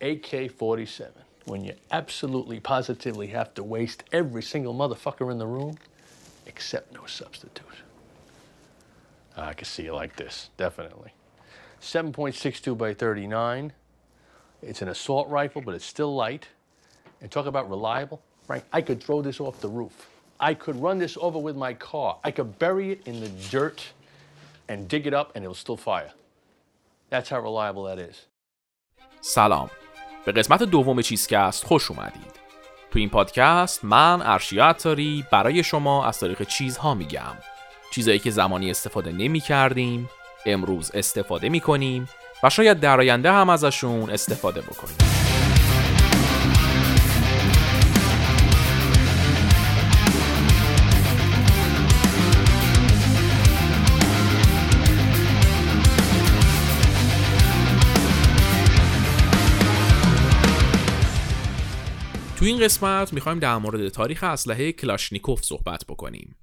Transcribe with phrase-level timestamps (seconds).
[0.00, 1.10] AK-47,
[1.44, 5.76] when you absolutely positively have to waste every single motherfucker in the room,
[6.46, 7.66] except no substitute.
[9.36, 11.12] I can see it like this, definitely.
[11.80, 13.72] 7.62 by 39.
[14.62, 16.48] It's an assault rifle, but it's still light.
[17.22, 18.22] And talk about reliable.
[18.46, 20.08] Frank, I could throw this off the roof.
[20.38, 22.18] I could run this over with my car.
[22.24, 23.92] I could bury it in the dirt
[24.68, 26.12] and dig it up and it'll still fire.
[27.10, 28.26] That's how reliable that is.
[29.22, 29.68] سلام
[30.25, 32.35] به قسمت دوم چیزکست خوش اومدید.
[32.91, 37.37] تو این پادکست من ارشیا عطاری برای شما از تاریخ چیزها میگم.
[37.91, 40.09] چیزایی که زمانی استفاده نمی کردیم
[40.45, 42.09] امروز استفاده می کنیم
[42.43, 45.14] و شاید در آینده هم ازشون استفاده بکنیم.
[62.45, 66.35] تو این قسمت می‌خوایم در مورد تاریخ اسلحه کلاشنیکوف صحبت بکنیم.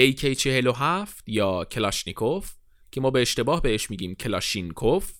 [0.00, 2.54] AK47 یا کلاشنیکوف
[2.90, 5.12] که ما به اشتباه بهش میگیم کلاشینکوف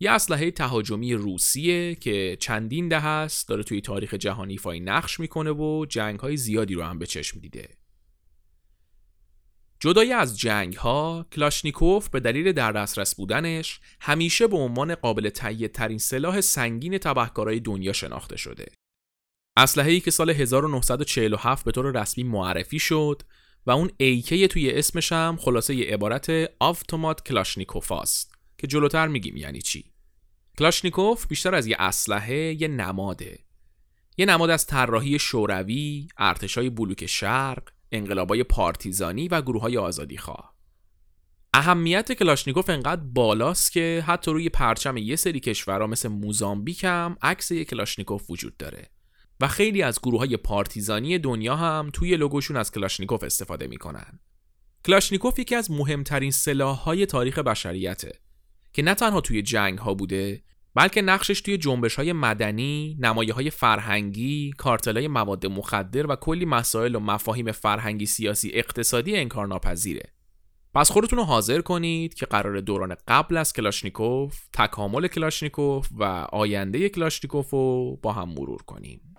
[0.00, 5.86] یه اسلحه تهاجمی روسیه که چندین دهه‌ست داره توی تاریخ جهانی ایفای نقش می‌کنه و
[5.88, 7.68] جنگ های زیادی رو هم به چشم دیده.
[9.80, 15.68] جدای از جنگ ها کلاشنیکوف به دلیل در دسترس بودنش همیشه به عنوان قابل تهیه
[15.68, 18.66] ترین سلاح سنگین تبهکارای دنیا شناخته شده.
[19.56, 23.22] اسلحه‌ای که سال 1947 به طور رسمی معرفی شد
[23.66, 29.62] و اون AK توی اسمش هم خلاصه عبارت آفتومات کلاشنیکوف است که جلوتر میگیم یعنی
[29.62, 29.84] چی
[30.58, 33.38] کلاشنیکوف بیشتر از یه اسلحه یه نماده
[34.16, 40.54] یه نماد از طراحی شوروی، ارتشای بلوک شرق، انقلابای پارتیزانی و گروه های آزادی خواه.
[41.54, 47.50] اهمیت کلاشنیکوف انقدر بالاست که حتی روی پرچم یه سری کشورها مثل موزامبیک هم عکس
[47.50, 48.91] یک کلاشنیکوف وجود داره.
[49.42, 54.20] و خیلی از گروه های پارتیزانی دنیا هم توی لوگوشون از کلاشنیکوف استفاده می‌کنن.
[54.84, 58.12] کلاشنیکوف یکی از مهمترین سلاح های تاریخ بشریته
[58.72, 60.42] که نه تنها توی جنگ ها بوده
[60.74, 66.44] بلکه نقشش توی جنبش های مدنی، نمایه های فرهنگی، کارتل های مواد مخدر و کلی
[66.44, 70.12] مسائل و مفاهیم فرهنگی سیاسی اقتصادی انکارناپذیره.
[70.74, 76.88] پس خودتون رو حاضر کنید که قراره دوران قبل از کلاشنیکوف، تکامل کلاشنیکوف و آینده
[76.88, 79.11] کلاشنیکوف رو با هم مرور کنیم.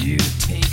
[0.00, 0.67] You take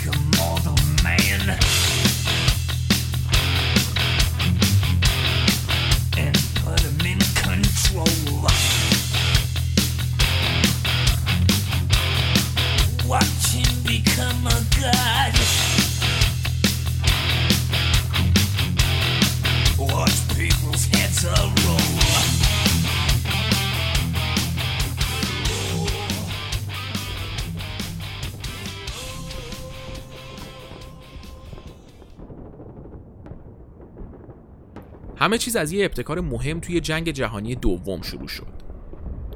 [35.26, 38.52] همه چیز از یه ابتکار مهم توی جنگ جهانی دوم شروع شد.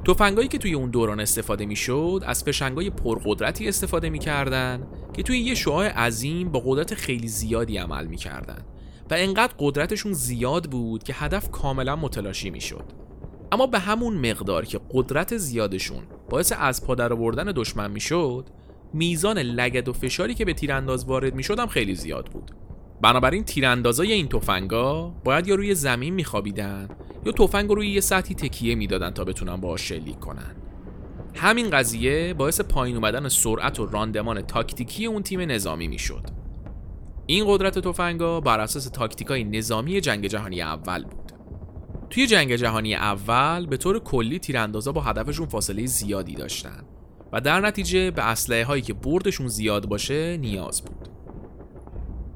[0.07, 5.55] تفنگایی که توی اون دوران استفاده می‌شد از فشنگای پرقدرتی استفاده می‌کردن که توی یه
[5.55, 8.65] شعاع عظیم با قدرت خیلی زیادی عمل می‌کردن
[9.09, 12.85] و انقدر قدرتشون زیاد بود که هدف کاملا متلاشی می‌شد.
[13.51, 18.49] اما به همون مقدار که قدرت زیادشون باعث از پادر آوردن دشمن می‌شد
[18.93, 22.51] میزان لگد و فشاری که به تیرانداز وارد می‌شد هم خیلی زیاد بود
[23.01, 26.87] بنابراین تیراندازای این تفنگا باید یا روی زمین میخوابیدن
[27.25, 30.55] یا تفنگ رو روی یه سطحی تکیه می‌دادن تا بتونن با شلیک کنن.
[31.35, 36.27] همین قضیه باعث پایین اومدن سرعت و راندمان تاکتیکی اون تیم نظامی می‌شد.
[37.25, 41.31] این قدرت تفنگا بر اساس تاکتیکای نظامی جنگ جهانی اول بود.
[42.09, 46.83] توی جنگ جهانی اول به طور کلی تیراندازا با هدفشون فاصله زیادی داشتن
[47.33, 51.10] و در نتیجه به اسلحه هایی که بردشون زیاد باشه نیاز بود.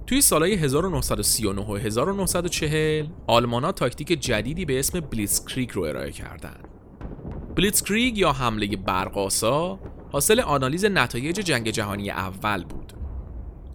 [0.08, 6.68] توی سالهای 1939 و 1940 آلمانا تاکتیک جدیدی به اسم بلیتسکریگ رو ارائه کردند.
[7.56, 9.80] بلیتسکریگ یا حمله برق‌آسا
[10.12, 12.94] حاصل آنالیز نتایج جنگ جهانی اول بود.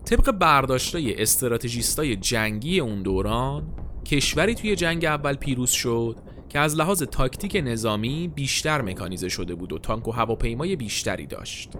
[0.05, 3.63] طبق برداشتای استراتژیستای جنگی اون دوران
[4.05, 6.17] کشوری توی جنگ اول پیروز شد
[6.49, 11.71] که از لحاظ تاکتیک نظامی بیشتر مکانیزه شده بود و تانک و هواپیمای بیشتری داشت.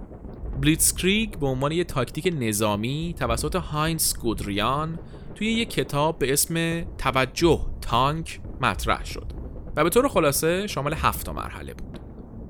[0.61, 4.99] بلیتسکریگ به عنوان یک تاکتیک نظامی توسط هاینز گودریان
[5.35, 9.33] توی یک کتاب به اسم توجه تانک مطرح شد
[9.77, 11.99] و به طور خلاصه شامل هفت مرحله بود.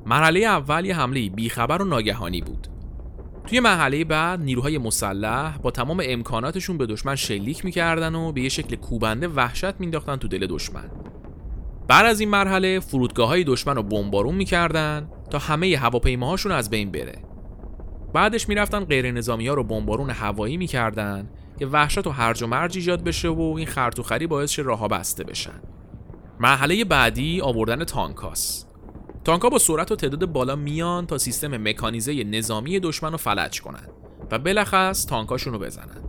[0.07, 2.67] مرحله اول یه حمله بیخبر و ناگهانی بود.
[3.47, 8.49] توی مرحله بعد نیروهای مسلح با تمام امکاناتشون به دشمن شلیک می‌کردن و به یه
[8.49, 10.91] شکل کوبنده وحشت مینداختن تو دل دشمن.
[11.89, 16.91] بعد از این مرحله فرودگاه های دشمن رو بمبارون می‌کردن تا همه هواپیماهاشون از بین
[16.91, 17.30] بره
[18.13, 22.77] بعدش می‌رفتن غیر نظامی ها رو بمبارون هوایی می‌کردن که وحشت و هرج و مرج
[22.77, 25.61] ایجاد بشه و این خرطوخری باعث شه راهها بسته بشن.
[26.41, 28.67] مرحله بعدی آوردن تانکاس.
[29.25, 33.89] تانکا با سرعت و تعداد بالا میان تا سیستم مکانیزه نظامی دشمن رو فلج کنن
[34.31, 36.05] و بلخص تانکاشون رو بزنن.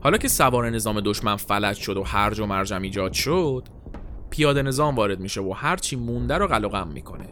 [0.00, 3.68] حالا که سوار نظام دشمن فلج شد و هرج و مرجم ایجاد شد
[4.30, 7.28] پیاده نظام وارد میشه و هرچی مونده رو قلقم می‌کنه.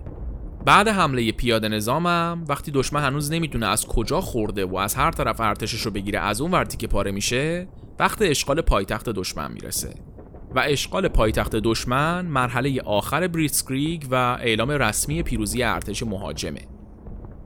[0.64, 5.40] بعد حمله پیاده نظامم وقتی دشمن هنوز نمی‌تونه از کجا خورده و از هر طرف
[5.40, 7.68] ارتشش رو بگیره از اون ورتی که پاره میشه
[7.98, 9.94] وقت اشغال پایتخت دشمن می‌رسه.
[10.54, 16.60] و اشغال پایتخت دشمن مرحله آخر بریتسکریگ و اعلام رسمی پیروزی ارتش مهاجمه.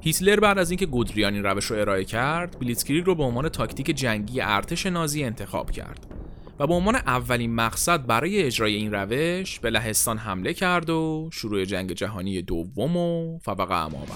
[0.00, 3.86] هیتلر بعد از اینکه گودریان این روش رو ارائه کرد بلیتسکریگ رو به عنوان تاکتیک
[3.86, 6.06] جنگی ارتش نازی انتخاب کرد.
[6.58, 11.64] و به عنوان اولین مقصد برای اجرای این روش به لهستان حمله کرد و شروع
[11.64, 14.06] جنگ جهانی دوم و فبق اما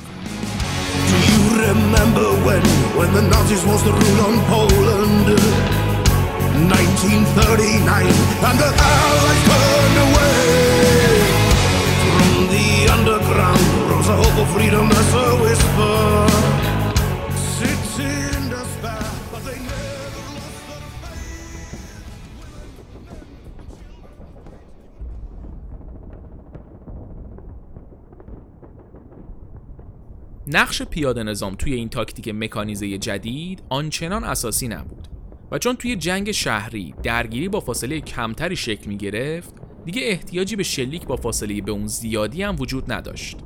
[30.52, 35.08] نقش پیاده نظام توی این تاکتیک مکانیزه جدید آنچنان اساسی نبود
[35.50, 39.54] و چون توی جنگ شهری درگیری با فاصله کمتری شکل می گرفت
[39.84, 43.36] دیگه احتیاجی به شلیک با فاصله به اون زیادی هم وجود نداشت.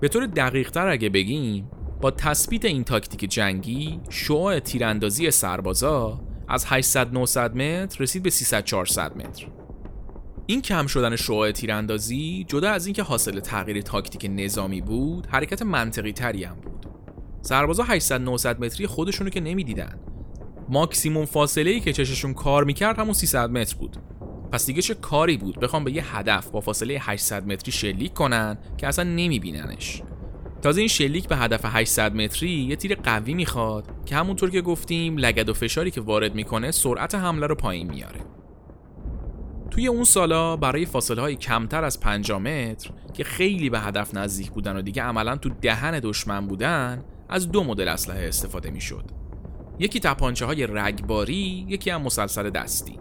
[0.00, 1.70] به طور دقیق تر اگه بگیم
[2.00, 8.64] با تثبیت این تاکتیک جنگی شعاع تیراندازی سربازا از 800 900 متر رسید به 300
[8.64, 9.46] 400 متر.
[10.48, 16.12] این کم شدن شعاع تیراندازی جدا از اینکه حاصل تغییر تاکتیک نظامی بود حرکت منطقی
[16.12, 16.86] تری هم بود.
[17.42, 20.00] سربازا 800 900 متری خودشونو که نمی‌دیدن.
[20.68, 23.96] ماکسیموم فاصله ای که چششون کار می‌کرد همون 300 متر بود.
[24.52, 28.58] پس دیگه چه کاری بود؟ بخوام به یه هدف با فاصله 800 متری شلیک کنن
[28.76, 30.02] که اصلا نمیبیننش.
[30.62, 35.16] تازه این شلیک به هدف 800 متری یه تیر قوی می‌خواد که همونطور که گفتیم
[35.16, 38.20] لگد و فشاری که وارد می‌کنه سرعت حمله رو پایین میاره.
[39.76, 44.50] توی اون سالا برای فاصله های کمتر از 5 متر که خیلی به هدف نزدیک
[44.50, 49.04] بودن و دیگه عملا تو دهن دشمن بودن از دو مدل اسلحه استفاده می‌شد.
[49.78, 52.98] یکی تپانچه های رگباری یکی هم مسلسل دستی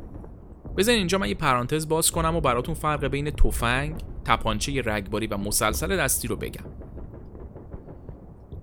[0.77, 3.95] بزن اینجا من یه پرانتز باز کنم و براتون فرق بین تفنگ،
[4.25, 6.65] تپانچه رگباری و مسلسل دستی رو بگم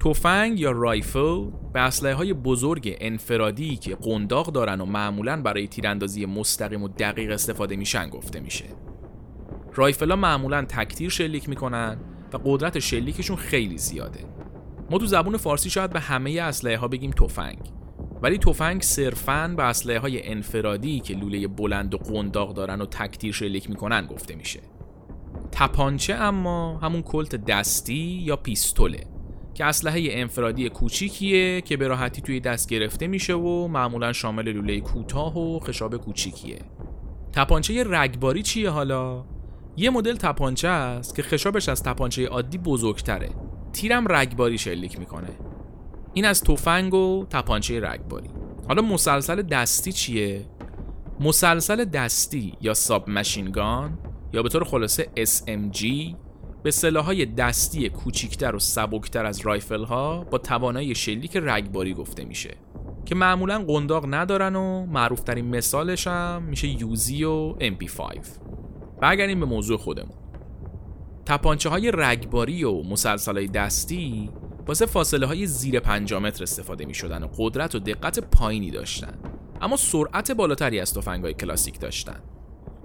[0.05, 6.27] تفنگ یا رایفل به اسلحه های بزرگ انفرادی که قنداق دارن و معمولا برای تیراندازی
[6.27, 8.65] مستقیم و دقیق استفاده میشن گفته میشه.
[9.75, 11.97] رایفل ها معمولا تکتیر شلیک می‌کنن
[12.33, 14.21] و قدرت شلیکشون خیلی زیاده.
[14.91, 17.59] ما تو زبون فارسی شاید به همه اسلحه ها بگیم تفنگ
[18.23, 23.33] ولی تفنگ صرفاً به اسلحه های انفرادی که لوله بلند و قنداق دارن و تکتیر
[23.33, 24.61] شلیک می‌کنن گفته میشه.
[25.53, 29.12] تپانچه اما همون کلت دستی یا پیستوله
[29.55, 34.81] که اسلحه انفرادی کوچیکیه که به راحتی توی دست گرفته میشه و معمولا شامل لوله
[34.81, 36.59] کوتاه و خشاب کوچیکیه.
[37.33, 39.25] تپانچه رگباری چیه حالا؟
[39.77, 43.29] یه مدل تپانچه است که خشابش از تپانچه عادی بزرگتره.
[43.73, 45.31] تیرم رگباری شلیک می‌کنه.
[46.15, 48.31] این از تفنگ و تپانچه رگباری.
[48.69, 50.47] حالا مسلسل دستی چیه؟
[51.21, 53.99] مسلسل دستی یا ساب ماشینگان
[54.33, 55.87] یا به طور خلاصه SMG
[56.63, 62.57] به سلاحهای دستی کوچیکتر و سبکتر از رایفل ها با توانایی شلیک رگباری گفته میشه
[63.05, 68.27] که معمولا قنداق ندارن و معروفترین مثالش هم میشه یوزی و MP5
[69.01, 70.17] برگردیم به موضوع خودمون.
[71.27, 74.31] تپانچه های رگباری و مسلسل های دستی
[74.67, 79.15] واسه فاصله های زیر 5 متر استفاده می شدن و قدرت و دقت پایینی داشتن
[79.61, 82.21] اما سرعت بالاتری از تفنگ های کلاسیک داشتن.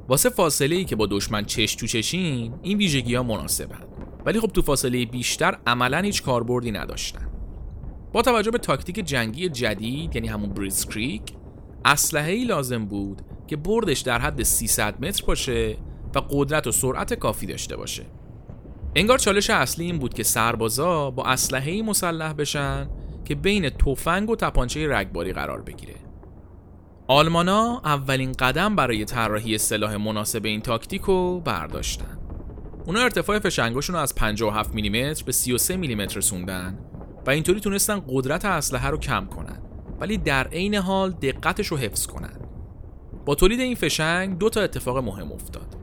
[0.10, 3.80] واسه فاصله ای که با دشمن چش تو چشین این ویژگی ها مناسبن.
[4.26, 7.28] ولی خب تو فاصله بیشتر عملا هیچ کاربردی نداشتن.
[8.14, 11.22] با توجه به تاکتیک جنگی جدید یعنی همون بریز کریک
[11.86, 15.78] اسلحه ای لازم بود که بردش در حد 300 متر باشه
[16.16, 18.06] و قدرت و سرعت کافی داشته باشه.
[18.96, 22.90] انگار چالش اصلی این بود که سربازا با اسلحه مسلح بشن
[23.26, 26.07] که بین تفنگ و تپانچه رگباری قرار بگیره.
[27.10, 32.18] آلمانا اولین قدم برای طراحی سلاح مناسب این تاکتیک رو برداشتن.
[32.86, 36.80] اونا ارتفاع فشنگاشون رو از 57 میلیمتر به 33 میلیمتر رسوندن
[37.26, 39.62] و اینطوری تونستن قدرت اسلحه رو کم کنن
[40.00, 42.40] ولی در عین حال دقتش رو حفظ کنن.
[43.26, 45.76] با تولید این فشنگ دو تا اتفاق مهم افتاد.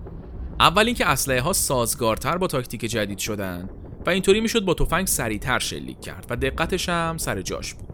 [0.61, 3.71] اول اینکه اسلحه ها سازگارتر با تاکتیک جدید شدن
[4.07, 7.93] و اینطوری می‌شد با تفنگ سریعتر شلیک کرد و دقتش هم سر جاش بود.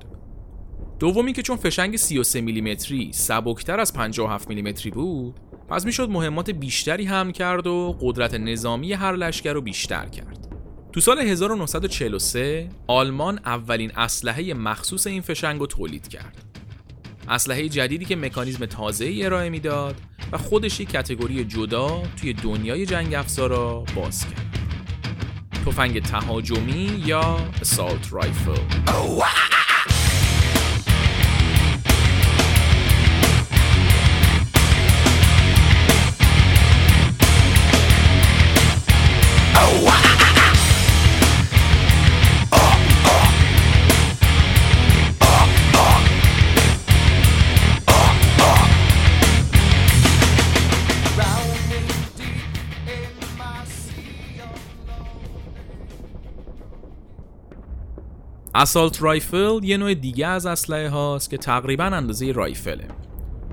[1.00, 5.34] دومی که چون فشنگ 33 میلیمتری سبکتر از 57 میلیمتری بود
[5.68, 10.48] پس می‌شد مهمات بیشتری هم کرد و قدرت نظامی هر لشکر رو بیشتر کرد.
[10.92, 16.60] تو سال 1943 آلمان اولین اسلحه مخصوص این فشنگ رو تولید کرد.
[17.28, 19.94] اسلحه جدیدی که مکانیزم تازه ای ارائه می‌داد
[20.32, 24.58] و خودش یک کتگوری جدا توی دنیای جنگ افزارا باز کرد.
[25.66, 29.59] تفنگ تهاجمی یا assault رایفل.
[58.60, 62.88] اسالت رایفل یه نوع دیگه از اسلحه هاست که تقریبا اندازه رایفله.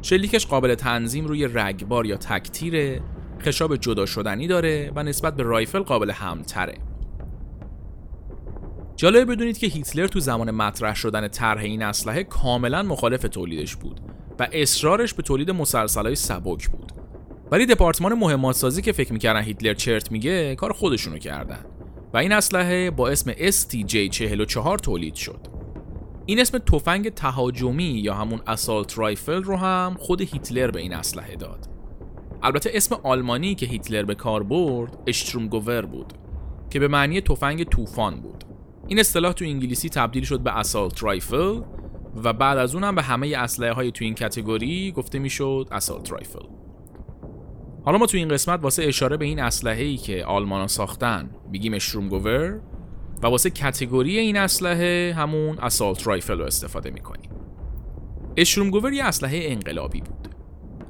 [0.02, 3.02] شلیکش قابل تنظیم روی رگبار یا تکتیره
[3.42, 6.78] خشاب جدا شدنی داره و نسبت به رایفل قابل همتره
[8.96, 14.00] جالبه بدونید که هیتلر تو زمان مطرح شدن طرح این اسلحه کاملا مخالف تولیدش بود
[14.40, 16.92] و اصرارش به تولید مسلسلای سبک بود
[17.52, 21.66] ولی دپارتمان مهمات سازی که فکر می‌کردن هیتلر چرت میگه کار خودشونو کردن
[22.14, 25.48] و این اسلحه با اسم STJ44 تولید شد.
[26.26, 31.36] این اسم تفنگ تهاجمی یا همون اسالت رایفل رو هم خود هیتلر به این اسلحه
[31.36, 31.77] داد.
[32.48, 36.14] البته اسم آلمانی که هیتلر به کار برد اشترومگوور بود
[36.70, 38.44] که به معنی تفنگ طوفان بود.
[38.88, 41.62] این اصطلاح تو انگلیسی تبدیل شد به اسالت رایفل
[42.24, 46.46] و بعد از اونم به همه اسلحه های تو این کتگوری گفته می‌شد اسالت رایفل.
[47.86, 51.74] حالا ما تو این قسمت واسه اشاره به این اسلحه ای که آلمانا ساختن میگیم
[51.74, 52.60] اشترومگوور
[53.24, 57.30] و واسه کتگوری این اسلحه همون اسالت رایفل رو استفاده می‌کنیم
[58.38, 60.37] اشترومگوور یه اسلحه انقلابی بود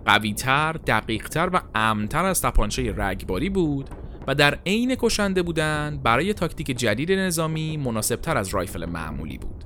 [0.08, 3.90] قویتر، دقیقتر و امنتر از تپانچه رگباری بود
[4.28, 9.64] و در عین کشنده بودن برای تاکتیک جدید نظامی مناسبتر از رایفل معمولی بود.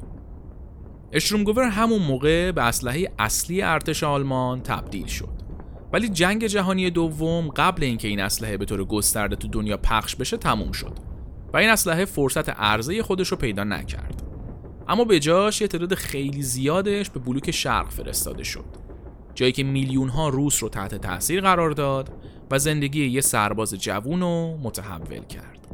[1.12, 5.42] اشترومگوور همون موقع به اسلحه اصلی ارتش آلمان تبدیل شد.
[5.94, 10.38] ولی جنگ جهانی دوم قبل اینکه این اسلحه به طور گسترده تو دنیا پخش بشه
[10.38, 11.00] تموم شد
[11.54, 14.24] و این اسلحه فرصت عرضه خودش رو پیدا نکرد.
[14.88, 18.91] اما به جاش یه تعداد خیلی زیادش به بلوک شرق فرستاده شد.
[19.35, 22.13] جایی که میلیون ها روس رو تحت تاثیر قرار داد
[22.51, 25.67] و زندگی یه سرباز جوون رو متحول کرد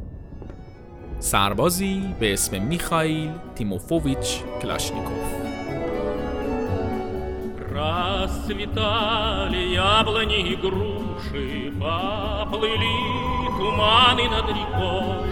[1.19, 5.43] سربازی به اسم میخائیل تیموفوویچ کلاشنیکوف
[7.73, 12.99] Расцветали яблони и груши, Поплыли
[13.57, 15.25] туманы над рекой.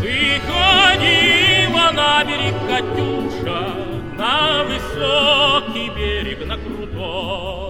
[0.00, 3.74] Выходила на берег Катюша,
[4.16, 7.65] На высокий берег, на крутой.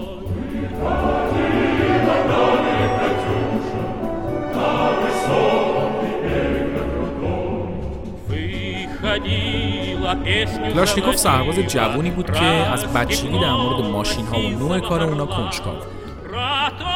[10.74, 15.26] کلاشنیکوف سرباز جوونی بود که از بچگی در مورد ماشین ها و نوع کار اونا
[15.26, 15.76] کنجکاو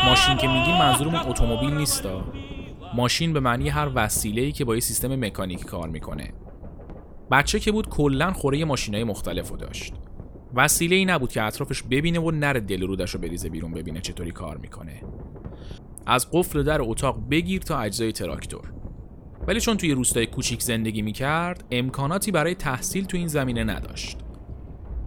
[0.05, 2.25] ماشین که میگیم منظورمون اتومبیل نیستا
[2.95, 6.33] ماشین به معنی هر وسیله‌ای که با یه سیستم مکانیکی کار می‌کنه.
[7.31, 9.95] بچه که بود کلا خوره های مختلف رو داشت.
[10.55, 14.01] وسیله ای نبود که اطرافش ببینه و نره دل و رودش رو بریزه بیرون ببینه
[14.01, 15.03] چطوری کار می‌کنه.
[16.07, 18.73] از قفل در اتاق بگیر تا اجزای تراکتور.
[19.49, 24.19] ولی چون توی روستای کوچیک زندگی می‌کرد امکاناتی برای تحصیل تو این زمینه نداشت.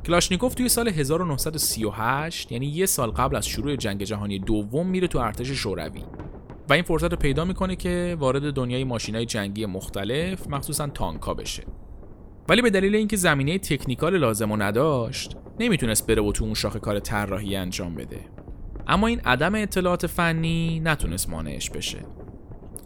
[0.05, 5.19] کلاشنیکوف توی سال 1938 یعنی یه سال قبل از شروع جنگ جهانی دوم میره تو
[5.19, 6.01] ارتش شوروی.
[6.69, 11.63] و این فرصت رو پیدا می‌کنه که وارد دنیای ماشینای جنگی مختلف مخصوصا تانکا بشه.
[12.49, 16.79] ولی به دلیل اینکه زمینه تکنیکال لازم و نداشت نمی‌تونست بره و تو اون شاخه
[16.79, 18.19] کار طراحی انجام بده.
[18.87, 21.99] اما این عدم اطلاعات فنی نتونست مانعش بشه.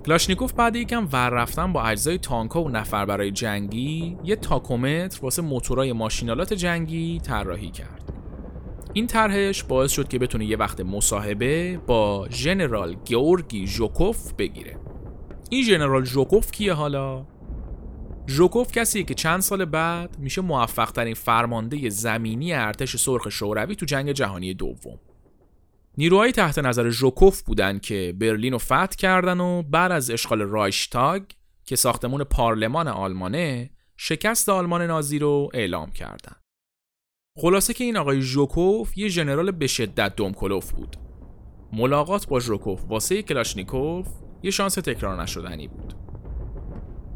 [0.05, 5.93] کلاشنیکوف بعد یکم ور رفتن با اجزای تانکا و نفربرای جنگی یه تاکومتر واسه موتورای
[5.93, 8.13] ماشین‌آلات جنگی طراحی کرد.
[8.93, 14.77] این طرحش باعث شد که بتونه یه وقت مصاحبه با ژنرال گیورگی ژوکوف بگیره.
[15.49, 17.25] این ژنرال ژوکوف کیه حالا؟
[18.29, 23.85] ژوکوف کسیه که چند سال بعد میشه موفق ترین فرمانده زمینی ارتش سرخ شوروی تو
[23.85, 24.99] جنگ جهانی دوم
[25.97, 31.23] نیروهای تحت نظر ژوکوف بودن که برلین رو فتح کردن و بعد از اشغال رایشتاگ
[31.65, 36.35] که ساختمون پارلمان آلمانه شکست آلمان نازی رو اعلام کردن.
[37.37, 40.97] خلاصه که این آقای ژوکوف یه ژنرال به شدت دم‌کلفت بود.
[41.73, 44.07] ملاقات با ژوکوف واسه کلاشنیکوف
[44.43, 46.08] یه شانس تکرار نشدنی بود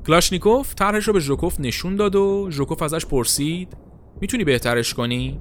[0.07, 3.77] کلاشنیکوف طرحش رو به ژوکوف نشون داد و ژوکوف ازش پرسید
[4.21, 5.39] می‌تونی بهترش کنی؟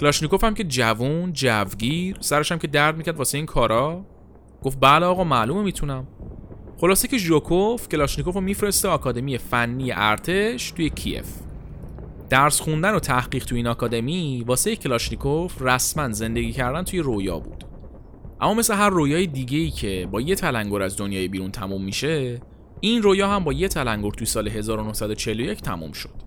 [0.00, 4.04] کلاشنیکوف هم که جوون جوگیر سرش هم که درد می‌کرد واسه این کارا.
[4.62, 6.06] گفت بله آقا معلومه می‌تونم.
[6.80, 11.26] خلاصه که ژوکوف کلاشنیکوف رو میفرسته آکادمی فنی ارتش توی کیف.
[12.30, 17.64] درس خوندن و تحقیق توی این آکادمی واسه کلاشنیکوف رسما زندگی کردن توی رویا بود.
[18.40, 22.40] اما مثل هر رویای دیگه ای که با یه تلنگر از دنیای بیرون تموم میشه
[22.84, 26.22] این رویا هم با یه تلنگر توی سال 1941 تموم شد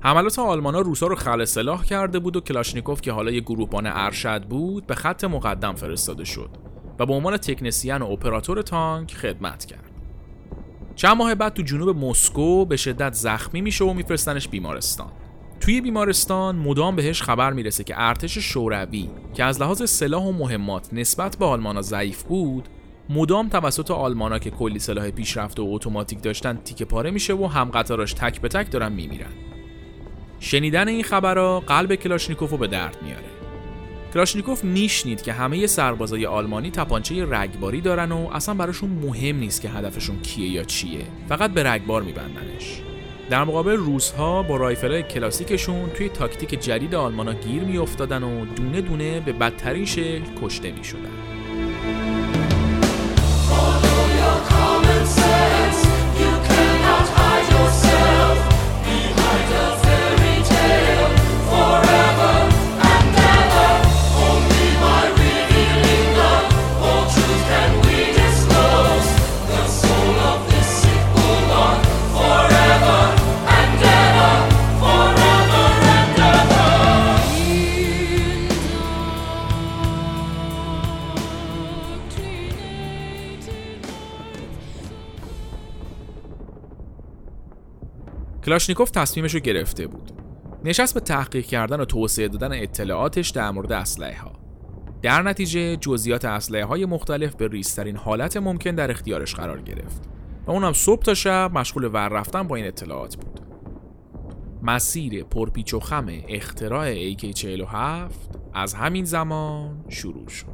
[0.00, 4.44] حملات آلمانا روسا رو خلع سلاح کرده بود و کلاشنیکوف که حالا یه گروهبان ارشد
[4.44, 6.50] بود به خط مقدم فرستاده شد
[6.98, 9.90] و به عنوان تکنسین و اپراتور تانک خدمت کرد.
[10.94, 15.12] چند ماه بعد تو جنوب مسکو به شدت زخمی میشه و میفرستنش بیمارستان.
[15.60, 20.88] توی بیمارستان مدام بهش خبر می‌رسه که ارتش شوروی که از لحاظ سلاح و مهمات
[20.92, 22.68] نسبت به آلمانا ضعیف بود
[23.08, 27.70] مدام توسط آلمانا که کلی سلاح پیشرفته و اتوماتیک داشتن تیکه پاره میشه و هم
[27.70, 29.32] قطاراش تک به تک دارن میمیرن.
[30.40, 33.32] شنیدن این خبرها قلب کلاشنیکوف رو به درد میاره.
[34.14, 39.68] کلاشنیکوف میشنید که همه سربازای آلمانی تپانچه رگباری دارن و اصلا براشون مهم نیست که
[39.68, 42.80] هدفشون کیه یا چیه فقط به رگبار میبندنش
[43.30, 48.80] در مقابل روس‌ها با rifle ای کلاسیکشون توی تاکتیک جدید آلمانا گیر میافتادن و دونه
[48.80, 51.31] دونه به بدترین شکل کشته می‌شدن
[88.52, 90.12] کلاشنیکوف تصمیمش رو گرفته بود.
[90.64, 94.32] نشست به تحقیق کردن و توسعه دادن اطلاعاتش در مورد اسلحه ها.
[95.02, 100.02] در نتیجه جزئیات اسلحه های مختلف به ریزترین حالت ممکن در اختیارش قرار گرفت
[100.46, 103.40] و اونم صبح تا شب مشغول ور رفتن با این اطلاعات بود.
[104.62, 108.12] مسیر پرپیچ و خم اختراع AK47
[108.54, 110.51] از همین زمان شروع شد.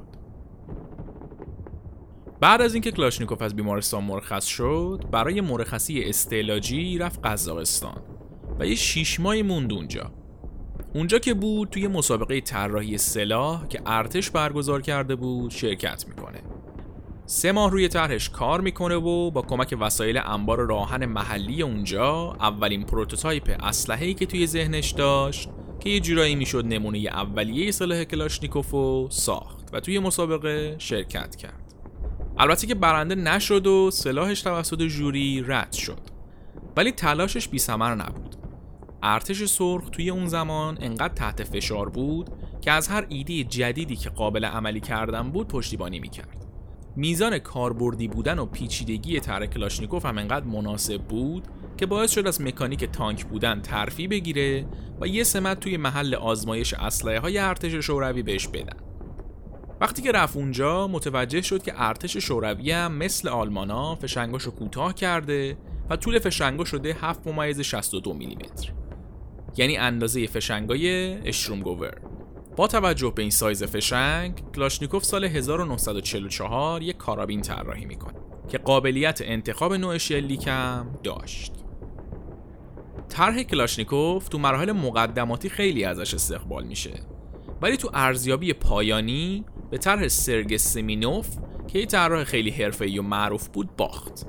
[2.41, 8.03] بعد از اینکه کلاشنیکوف از بیمارستان مرخص شد برای مرخصی استعلاجی رفت قزاقستان
[8.59, 10.13] و یه شیش ماهی موند اونجا.
[10.95, 16.43] اونجا که بود توی مسابقه طراحی سلاح که ارتش برگزار کرده بود شرکت می‌کنه.
[17.27, 22.85] سه ماه روی طرحش کار می‌کنه و با کمک وسایل انبار راه‌آهن محلی اونجا اولین
[22.85, 25.49] prototype اسلحه‌ای که توی ذهنش داشت
[25.81, 28.75] که یه جورایی می‌شد نمونه اولیه سلاح کلاشنیکوف
[29.13, 31.68] ساخت و توی مسابقه شرکت کرد.
[32.39, 36.01] البته که برنده نشد و سلاحش توسط ژوری رد شد.
[36.77, 38.37] ولی تلاشش بی نبود.
[39.03, 44.11] ارتش سرخ توی اون زمان انقدر تحت فشار بود که از هر ایده جدیدی که
[44.11, 46.47] قابل عملی کردن بود پشتیبانی می‌کرد.
[46.97, 52.41] میزان کاربردی بودن و پیچیدگی طرح کلاشنیکوف هم انقدر مناسب بود که باعث شد از
[52.43, 54.67] مکانیک تانک بودن ترفی بگیره
[55.01, 58.88] و یه سمت توی محل آزمایش اسلحه های ارتش شوروی بهش بدن.
[59.81, 64.95] وقتی که رفت اونجا متوجه شد که ارتش شوروی هم مثل آلمانا فشنگاش رو کوتاه
[64.95, 65.57] کرده
[65.91, 68.73] و طول فشنگا شده 7 ممیز 62 میلیمتر.
[69.57, 71.95] یعنی اندازه فشنگای Sturmgewehr
[72.57, 79.21] با توجه به این سایز فشنگ کلاشنیکوف سال 1944 یک کارابین طراحی می‌کنه که قابلیت
[79.23, 81.53] انتخاب نوع شلیک هم داشت.
[83.09, 87.01] طرح کلاشنیکوف تو مراحل مقدماتی خیلی ازش استقبال میشه.
[87.63, 91.29] ولی تو ارزیابی پایانی به طرح سرگی سمینوف
[91.69, 94.27] که یه طراح خیلی حرفه‌ای و معروف بود باخت.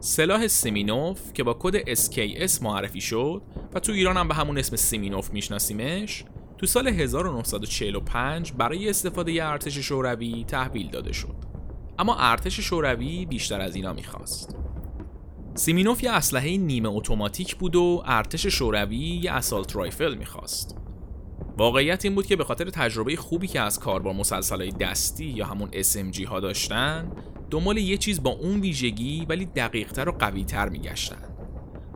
[0.00, 3.42] سلاح سمینوف که با کد SKS معرفی شد
[3.74, 6.24] و تو ایران هم به همون اسم سمینوف میشناسیمش
[6.58, 11.36] تو سال 1945 برای استفاده ارتش شوروی تحویل داده شد.
[11.98, 14.56] اما ارتش شوروی بیشتر از اینا می‌خواست.
[15.54, 20.81] سیمینوف یه اسلحه نیمه اتوماتیک بود و ارتش شوروی یه assault rifle می‌خواست.
[21.56, 25.46] واقعیت این بود که به خاطر تجربه خوبی که از کار با مسلسلهای دستی یا
[25.46, 27.12] همون SMG ها داشتن
[27.50, 31.28] دنبال یه چیز با اون ویژگی ولی دقیقتر و قویتر میگشتن.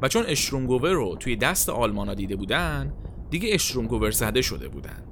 [0.03, 2.93] و چون Sturmgewehr رو توی دست آلمانا دیده بودن
[3.31, 5.03] دیگه Sturmgewehr زده شده بودن.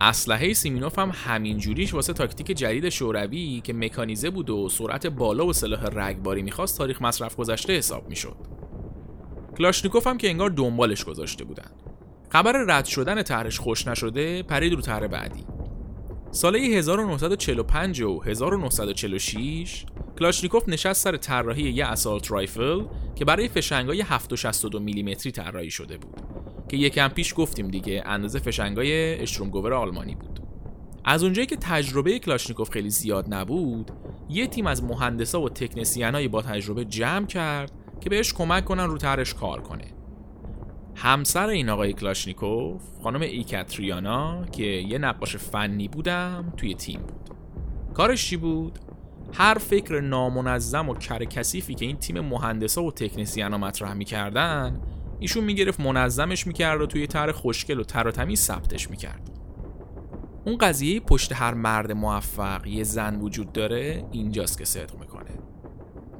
[0.00, 5.46] اسلحه سیمینوف هم همین جوریش واسه تاکتیک جدید شوروی که مکانیزه بود و سرعت بالا
[5.46, 8.36] و سلاح رگباری می‌خواست تاریخ مصرف گذشته حساب می‌شد.
[9.58, 11.70] کلاشنیکوف هم که انگار دنبالش گذاشته بودن.
[12.28, 15.44] خبر رد شدن طرحش خشک نشده پرید رو طرح بعدی.
[16.30, 19.86] سال 1945 و 1946
[20.18, 22.82] کلاشنیکوف نشست سر طراحی یه assault rifle
[23.14, 26.20] که برای فشنگای 762 میلیمتری طراحی شده بود
[26.68, 30.40] که یکم پیش گفتیم دیگه اندازه فشنگای Sturmgewehr آلمانی بود.
[31.04, 33.90] از اونجایی که تجربه کلاشنیکوف خیلی زیاد نبود
[34.28, 38.98] یه تیم از مهندسا و تکنسیانای با تجربه جمع کرد که بهش کمک کنن رو
[38.98, 39.84] طرحش کار کنه.
[40.98, 47.30] همسر این آقای کلاشنیکوف خانم ایکاترینا که یه نقاش فنی بودم توی تیم بود.
[47.94, 48.78] کارش چی بود؟
[49.32, 54.80] هر فکر نامنظم و کر کثیفی که این تیم مهندسا و تکنسیانا مطرح می‌کردن
[55.20, 59.30] ایشون می‌گرفت منظمش می‌کرد و توی طرح خوشگل و تر و تمیز ثبتش می‌کرد.
[60.44, 65.30] اون قضیه پشت هر مرد موفق یه زن وجود داره اینجاست که صدق می‌کنه.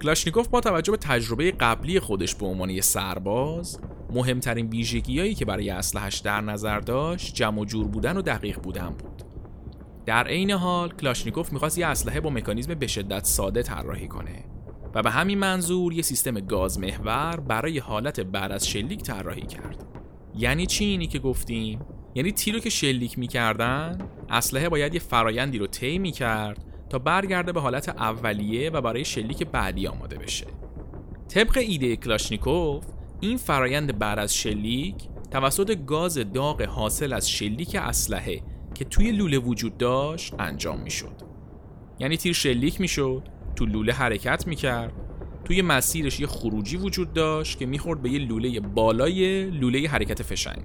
[0.03, 5.71] کلاشنیکوف با توجه به تجربه قبلی خودش به عنوان یه سرباز مهمترین ویژگیهایی که برای
[5.71, 9.23] اسلحش در نظر داشت جمع و جور بودن و دقیق بودن بود.
[10.07, 14.45] در عین حال کلاشنیکوف می‌خواست یه اسلحه با مکانیزم به شدت ساده طراحی کنه
[14.95, 19.85] و به همین منظور یه سیستم گاز محور برای حالت بعد از شلیک طراحی کرد.
[20.35, 21.81] یعنی چی اینی که گفتیم؟
[22.15, 23.99] یعنی تیرو که شلیک می‌کردن
[24.31, 29.43] اسلحه باید یه فرایندی رو طی می‌کرد تا برگرده به حالت اولیه و برای شلیک
[29.43, 30.47] بعدی آماده بشه.
[31.29, 32.85] طبق ایده کلاشنیکوف
[33.21, 34.95] این فرایند بعد از شلیک
[35.31, 38.43] توسط گاز داغ حاصل از شلیک اسلحه
[38.75, 41.23] که توی لوله وجود داشت انجام می‌شد.
[41.99, 43.23] یعنی تیر شلیک می‌شد
[43.57, 44.93] تو لوله حرکت می‌کرد
[45.45, 50.65] توی مسیرش یه خروجی وجود داشت که می‌خورد به یه لوله بالای لوله حرکت فشنگ.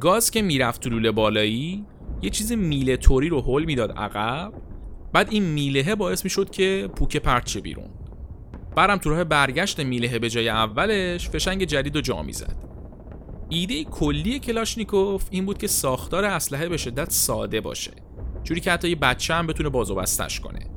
[0.00, 1.84] گاز که می‌رفت تو لوله بالایی
[2.22, 4.52] یه چیز میله توری رو هل می‌داد عقب
[5.12, 7.90] بعد این میلهه باعث می‌شد که پوکه پرت بیرون.
[8.76, 12.56] برم تو راه برگشت میلهه به جای اولش فشنگ جدید و جا می‌زد.
[13.48, 17.92] ایده کلی کلاشنیکوف این بود که ساختار اسلحه به شدت ساده باشه.
[18.42, 20.70] جوری که حتی یه بچه هم بتونه باز و بستش کنه.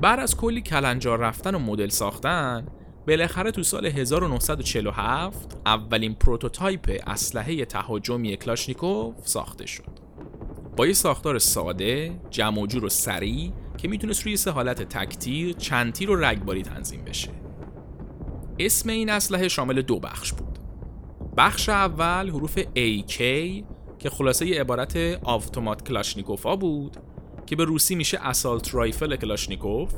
[0.00, 2.66] بعد از کلی کلنجار رفتن و مدل ساختن
[3.06, 9.98] بالاخره تو سال 1947 اولین prototype اسلحه تهاجمی کلاشنیکوف ساخته شد.
[10.76, 15.52] با یه ساختار ساده، جمع و جور و سریع که می‌تونست روی سه حالت تکتیر،
[15.52, 17.30] چند تیر و رگباری تنظیم بشه.
[18.58, 20.58] اسم این اسلحه شامل دو بخش بود.
[21.36, 23.18] بخش اول حروف AK
[23.98, 26.96] که خلاصه یه عبارت Автомат Калашникова بود
[27.46, 29.94] که به روسی میشه assault rifle کلاشنیکوف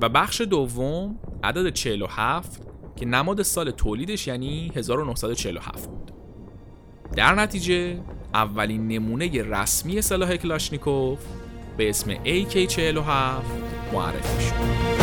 [0.00, 6.12] و بخش دوم عدد 47 که نماد سال تولیدش یعنی 1947 بود.
[7.16, 8.00] در نتیجه
[8.34, 11.18] اولین نمونه رسمی سلاح کلاشنیکوف
[11.76, 15.01] به اسم AK-47 معرفی شد.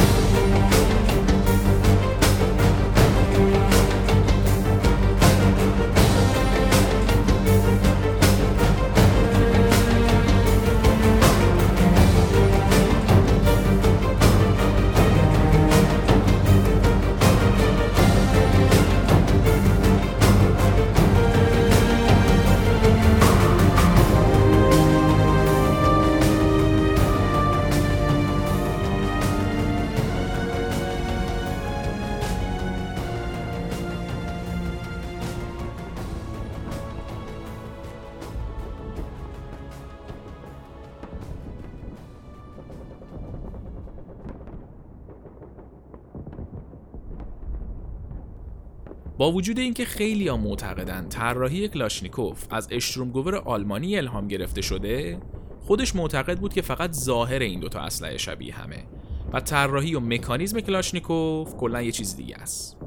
[49.32, 55.20] وجود اینکه خیلی ها معتقدن طراحی کلاشنیکوف از Sturmgewehr آلمانی الهام گرفته شده
[55.60, 58.86] خودش معتقد بود که فقط ظاهر این دوتا اسلحه شبیه همه
[59.34, 62.78] و طراحی و مکانیزم کلاشنیکوف کلا یه چیز دیگه است.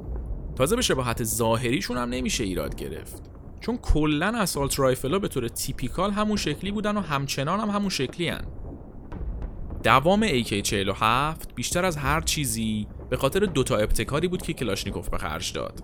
[0.57, 3.23] تازه به شباهت ظاهریشون هم نمیشه ایراد گرفت.
[3.61, 7.89] چون کلا assault rifle ا به طور typical همون شکلی بودن و همچنان هم همون
[7.89, 8.45] شکلی هن.
[9.83, 15.53] دوام AK47 بیشتر از هر چیزی به خاطر دوتا ابتکاری بود که کلاشنیکوف به خرج
[15.53, 15.83] داد.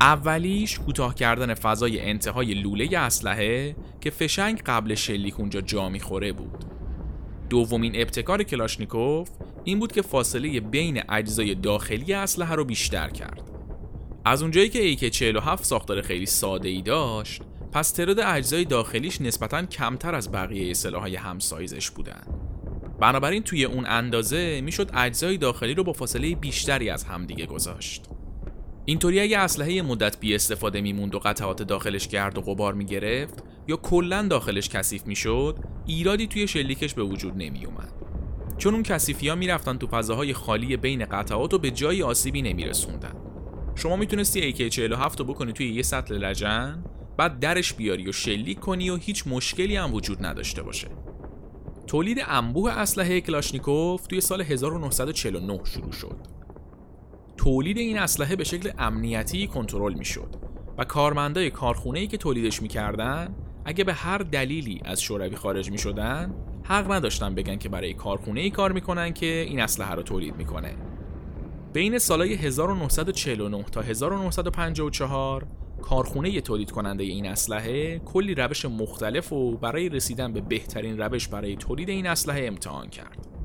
[0.00, 6.64] اولیش کوتاه کردن فضای انتهای لوله اسلحه که فشنگ قبل شلیک اونجا جا می‌خوره بود.
[7.50, 9.30] دومین ابتکار کلاشنیکوف
[9.64, 13.50] این بود که فاصله بین اجزای داخلی اسلحه رو بیشتر کرد.
[14.24, 20.14] از اونجایی که AK47 ساختار خیلی ساده ای داشت، پس تعداد اجزای داخلیش نسبتا کمتر
[20.14, 22.22] از بقیه سلاحهای همسایزش بودن.
[23.00, 28.04] بنابراین توی اون اندازه می‌شد اجزای داخلی رو با فاصله بیشتری از همدیگه گذاشت.
[28.88, 33.76] اینطوری اگه اسلحه مدتی بی استفاده میموند و قطعات داخلش گرد و غبار می‌گرفت یا
[33.76, 37.92] کلا داخلش کثیف می‌شد ایرادی توی شلیکش به وجود نمیومد
[38.58, 43.14] چون اون کثیفی ها می‌رفتن تو فضاهای خالی بین قطعات و به جایی آسیبی نمیرسوندن.
[43.74, 46.84] شما می‌تونستی AK47 رو بکنی توی یه سطل لجن
[47.18, 50.88] بعد درش بیاری و شلیک کنی و هیچ مشکلی هم وجود نداشته باشه.
[51.86, 56.45] تولید انبوه اسلحه کلاشنیکوف توی سال 1949 شروع شد.
[57.36, 60.36] تولید این اسلحه به شکل امنیتی کنترل می‌شد
[60.78, 66.92] و کارمندای کارخونه‌ای که تولیدش می‌کردن اگه به هر دلیلی از شوروی خارج می‌شدن حق
[66.92, 70.74] نداشتن بگن که برای کارخونه ای کار می‌کنن که این اسلحه رو تولید می‌کنه.
[71.72, 75.46] بین سالهای 1949 تا 1954
[75.82, 81.56] کارخونه تولید کننده این اسلحه کلی روش مختلف و برای رسیدن به بهترین روش برای
[81.56, 83.35] تولید این اسلحه امتحان کرد.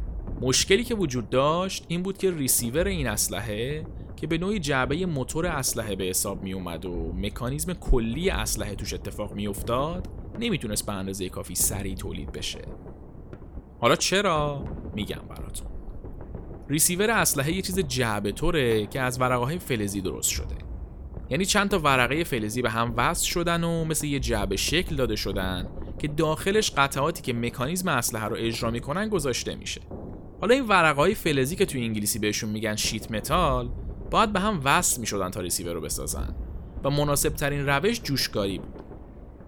[0.42, 5.46] مشکلی که وجود داشت این بود که ریسیور این اسلحه که به نوعی جعبه موتور
[5.48, 10.08] اسلحه به حساب می اومد و مکانیزم کلی اسلحه توش اتفاق می افتاد
[10.40, 12.62] نمی‌تونست به اندازه کافی سریع تولید بشه.
[13.80, 14.64] حالا چرا؟
[14.96, 15.68] میگم براتون.
[16.70, 20.56] ریسیور اسلحه یه چیز جعبه طوره که از ورقه های فلزی درست شده.
[21.30, 25.16] یعنی چند تا ورقه فلزی به هم وصل شدن و مثل یه جعبه شکل داده
[25.16, 29.82] شدن که داخلش قطعاتی که مکانیزم اسلحه رو اجرا می‌کنن گذاشته میشه
[30.42, 33.70] حالا این ورقه های فلزی که توی انگلیسی بهشون میگن sheet metal
[34.12, 36.36] باید به هم وصل می‌شدن تا ریسیور رو بسازن.
[36.84, 38.84] و مناسب ترین روش جوشکاری بود.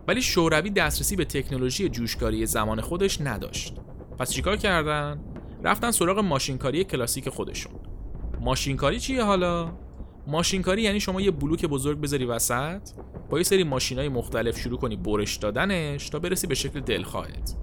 [0.08, 3.76] ولی شوروی دسترسی به تکنولوژی جوشکاری زمان خودش نداشت.
[4.20, 5.20] پس چیکار کردن؟
[5.64, 7.74] رفتن سراغ ماشینکاری کلاسیک خودشون.
[8.42, 9.72] ماشینکاری چیه حالا؟
[10.28, 12.90] ماشینکاری یعنی شما یه بلوک بزرگ بذاری وسط
[13.30, 17.56] با یه سری ماشینای مختلف شروع کنی برش دادنش تا برسی به شکل دلخواهت.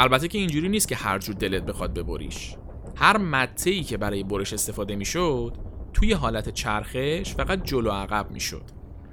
[0.00, 2.54] البته که اینجوری نیست که هر جور دلت بخواد ببریش.
[2.96, 5.56] هر مته ای که برای برش استفاده می‌شد
[5.92, 8.62] توی حالت چرخش فقط جلو عقب می‌شد.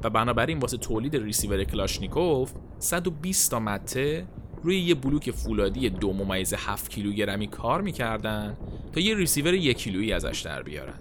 [0.04, 4.28] و بنابراین واسه تولید ریسیور کلاشنیکوف 120 تا مته
[4.64, 8.58] روی یه بلوک فولادی دو ممیز 7 کیلوگرمی کار می‌کردن
[8.94, 11.00] تا یه ریسیور یک کیلویی ازش در بیارن.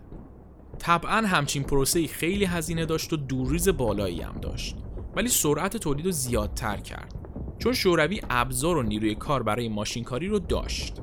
[0.79, 4.77] طبعا همچین پروسه خیلی هزینه داشت و دورریز بالایی هم داشت.
[5.17, 7.24] ولی سرعت تولید رو زیادتر کرد.
[7.59, 10.95] چون شوروی ابزار و نیروی کار برای ماشینکاری رو داشت.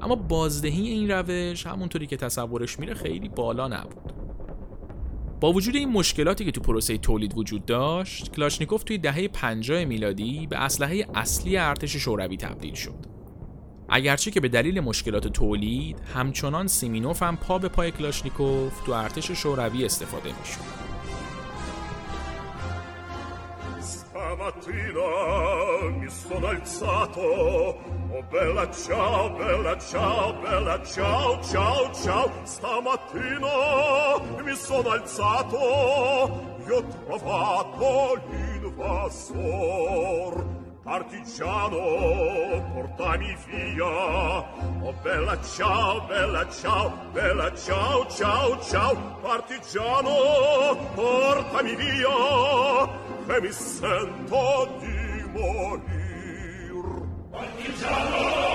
[0.00, 4.12] اما بازدهی این روش همونطوری که تصورش میره خیلی بالا نبود.
[5.40, 10.46] با وجود این مشکلاتی که تو پروسه تولید وجود داشت کلاشنیکوف توی دهه 50 میلادی
[10.46, 13.16] به اسلحه اصلی ارتش شوروی تبدیل شد.
[13.88, 19.30] اگرچه که به دلیل مشکلات تولید همچنان سیمونوف هم پا به پای کلاشنیکوف تو ارتش
[19.30, 20.85] شوروی استفاده می‌شد.
[24.36, 33.48] Stamattina mi sono alzato Oh bella ciao, bella ciao, bella ciao, ciao, ciao Stamattina
[34.42, 35.56] mi sono alzato
[36.66, 39.76] E ho trovato l'invasor
[40.86, 41.78] Partigiano,
[42.72, 43.86] portami via.
[43.88, 48.94] Oh bella ciao, bella ciao, bella ciao, ciao, ciao.
[49.20, 52.08] Partigiano, portami via,
[53.26, 56.74] che mi sento di morir.
[57.30, 58.46] Partigiano,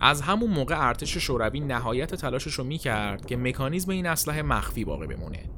[0.00, 5.06] از همون موقع ارتش شوروی نهایت تلاشش رو می‌کرد که مکانیزم این اسلحه مخفی باقی
[5.06, 5.55] بمونه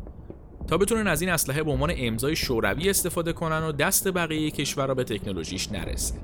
[0.69, 4.95] تا بتونن از این اسلحه به عنوان امضای شوروی استفاده کنن و دست بقیه کشورها
[4.95, 6.15] به تکنولوژیش نرسه.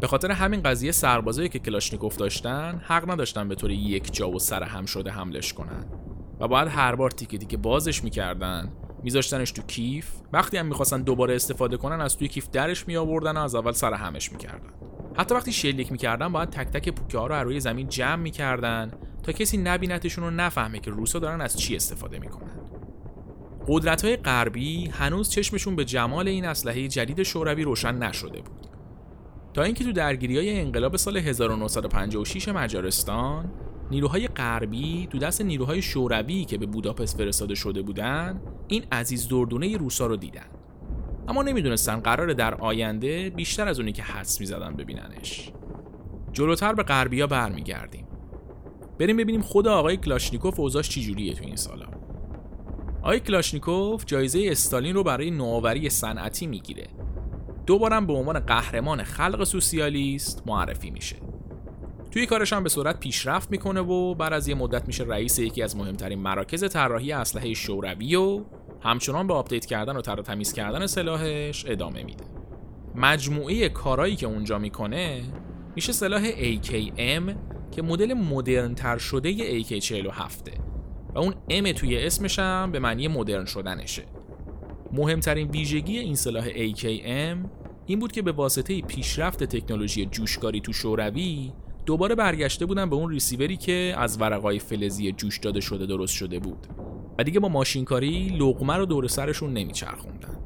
[0.00, 4.38] به خاطر همین قضیه سربازایی که کلاشنیکوف داشتن حق نداشتن به طور یک جا و
[4.38, 5.84] سر هم شده حملش کنن.
[6.40, 10.10] و باید هر بار تیکه تیکه بازش می‌کردن میذاشتنش تو کیف.
[10.32, 13.94] وقتی هم می‌خواستن دوباره استفاده کنن از توی کیف درش می و از اول سر
[13.94, 14.72] همش می‌کردن.
[15.16, 18.92] حتی وقتی شلیک می‌کردن باید تک تک پوکه ها رو روی زمین جمع می‌کردن
[19.22, 22.50] تا کسی نبینتشون رو نفهمه که روسا دارن از چی استفاده می‌کنن.
[23.68, 28.66] قدرت های غربی هنوز چشمشون به جمال این اسلحه جدید شوروی روشن نشده بود.
[29.54, 33.52] تا اینکه تو درگیری های انقلاب سال 1956 مجارستان
[33.90, 39.76] نیروهای غربی تو دست نیروهای شوروی که به بوداپست فرستاده شده بودن این عزیز دردونه
[39.76, 40.46] روسا رو دیدن.
[41.28, 45.52] اما نمی‌دونستن قرار در آینده بیشتر از اونی که حدس می‌زدن ببیننش.
[46.32, 48.06] جلوتر به غربیا برمیگردیم.
[48.98, 51.86] بریم ببینیم خود آقای کلاشنیکوف اوضاش چجوریه تو این سالا.
[53.04, 56.86] آقای کلاشنیکوف جایزه استالین رو برای نوآوری صنعتی می‌گیره.
[57.66, 61.16] دوبارم به عنوان قهرمان خلق سوسیالیست معرفی میشه.
[62.10, 65.62] توی کارش هم به سرعت پیشرفت می‌کنه و بعد از یه مدت میشه رئیس یکی
[65.62, 68.44] از مهمترین مراکز طراحی اسلحه شوروی و
[68.80, 72.24] همچنان به آپدیت کردن و تر تمیز کردن سلاحش ادامه میده.
[72.94, 75.22] مجموعه کارایی که اونجا می‌کنه
[75.76, 77.32] میشه سلاح AKM
[77.72, 80.73] که مدل مدرن تر شده AK47
[81.14, 84.02] و اون M توی اسمش هم به معنی مدرن شدنشه.
[84.92, 87.38] مهمترین ویژگی این سلاح AKM
[87.86, 91.52] این بود که به واسطه پیشرفت تکنولوژی جوشکاری تو شوروی
[91.86, 96.38] دوباره برگشته بودن به اون ریسیوری که از ورقای فلزی جوش داده شده درست شده
[96.38, 96.66] بود.
[97.18, 100.38] و دیگه با ماشینکاری لغمه رو دور سرشون نمیچرخوندن.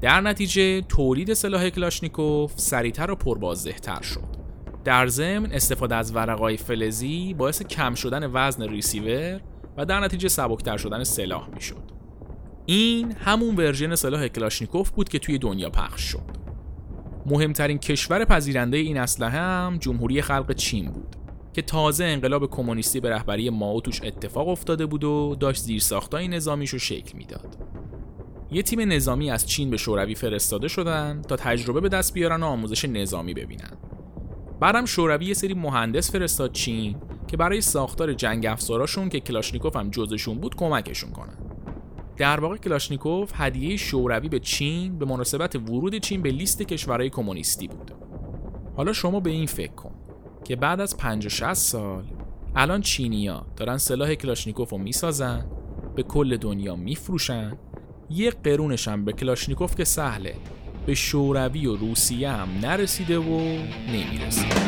[0.00, 4.38] در نتیجه تولید سلاح کلاشنیکوف سریعتر و پربازدهتر شد.
[4.84, 9.40] در ضمن استفاده از ورقای فلزی باعث کم شدن وزن ریسیور
[9.78, 11.82] و در نتیجه سبکتر شدن سلاح می‌شد
[12.66, 16.38] این همون ورژن سلاح کلاشنیکوف بود که توی دنیا پخش شد
[17.26, 21.16] مهمترین کشور پذیرنده این اسلحه هم جمهوری خلق چین بود
[21.52, 26.70] که تازه انقلاب کمونیستی به رهبری مائو توش اتفاق افتاده بود و داشت زیرساختای نظامیش
[26.70, 27.56] رو شکل می‌داد.
[28.50, 32.46] یه تیم نظامی از چین به شوروی فرستاده شدن تا تجربه به دست بیارن و
[32.46, 33.70] آموزش نظامی ببینن.
[34.60, 36.96] بعدم شوروی یه سری مهندس فرستاد چین
[37.28, 41.38] که برای ساختار جنگ افزاراشون که کلاشنیکوف هم جزشون بود کمکشون کنن.
[42.16, 47.68] در واقع کلاشنیکوف هدیه شوروی به چین به مناسبت ورود چین به لیست کشورهای کمونیستی
[47.68, 47.92] بود.
[48.76, 49.94] حالا شما به این فکر کن
[50.44, 52.04] که بعد از 50 60 سال
[52.56, 55.46] الان چینیا دارن سلاح کلاشنیکوف رو می‌سازن
[55.96, 57.58] به کل دنیا میفروشن
[58.10, 60.34] یه قرونش هم به کلاشنیکوف که سهله
[60.86, 63.38] به شوروی و روسیه هم نرسیده و
[63.88, 64.67] نمی‌رسه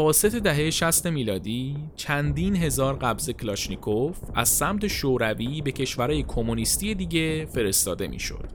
[0.00, 7.46] اواسط دهه 60 میلادی چندین هزار قبضه کلاشنیکوف از سمت شوروی به کشورهای کمونیستی دیگه
[7.46, 8.48] فرستاده می‌شد.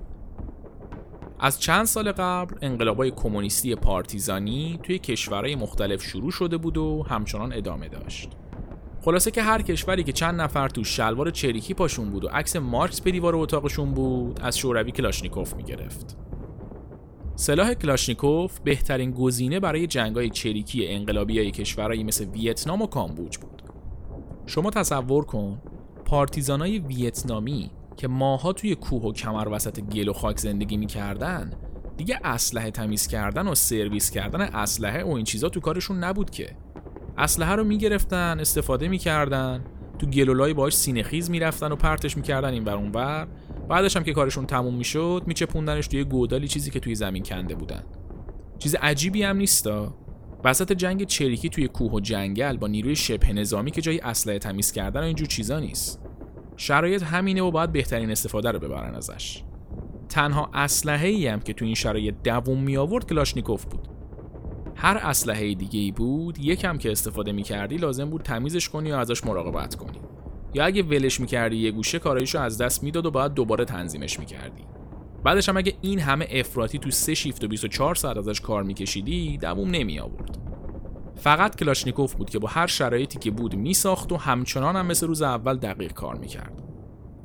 [1.40, 7.54] از چند سال قبل انقلابای کمونیستی پارتیزانی توی کشورهای مختلف شروع شده بود و همچنان
[7.54, 8.30] ادامه داشت.
[9.02, 13.02] خلاصه که هر کشوری که چند نفر تو شلوار چریکی پاشون بود و عکس مارکس
[13.02, 16.27] به دیوار اتاقشون بود از شوروی کلاشنیکوف می‌گرفت.
[17.40, 23.62] سلاح کلاشنیکوف بهترین گزینه برای جنگای چریکی انقلابی های کشورهایی مثل ویتنام و کامبوج بود.
[24.46, 25.62] شما تصور کن
[26.06, 31.54] پارتیزانای ویتنامی که ماه‌ها توی کوه و کمر وسط گل و خاک زندگی می‌کردن
[31.98, 36.56] دیگه اسلحه تمیز کردن و سرویس کردن اسلحه و این چیزا تو کارشون نبود که
[37.18, 39.66] اسلحه رو می‌گرفتن استفاده می‌کردن
[40.00, 43.28] تو گل و لای باش سینه‌خیز می‌رفتن و پرتش می‌کردن این بر اون بر
[43.70, 47.84] بعدش هم که کارشون تموم می‌شد میچپوندنش توی گودالی چیزی که توی زمین کنده بودن.
[48.60, 49.94] چیز عجیبی هم نیستا؟
[50.44, 54.72] وسط جنگ چریکی توی کوه و جنگل با نیروی شبه نظامی که جای اسلحه تمیز
[54.72, 56.02] کردن و اینجور چیزا نیست.
[56.58, 59.44] شرایط همینه و باید بهترین استفاده رو ببرن ازش.
[60.10, 63.88] تنها اسلحه ای هم که تو این شرایط دووم می آورد کلاشنیکوف بود.
[64.76, 68.96] هر اسلحه دیگه ای بود یکم که استفاده می کردی لازم بود تمیزش کنی و
[68.96, 70.00] ازش مراقبت کنی.
[70.54, 74.64] یا اگه ولش می‌کردی یه گوشه کارایشو از دست می‌داد و باید دوباره تنظیمش می‌کردی.
[75.24, 79.38] بعدش هم اگه این همه افراطی تو سه شیفت و 24 ساعت ازش کار میکشیدی
[79.38, 80.38] دووم نمی آورد
[81.16, 85.22] فقط کلاشنیکوف بود که با هر شرایطی که بود میساخت و همچنان هم مثل روز
[85.22, 86.64] اول دقیق کار می‌کرد.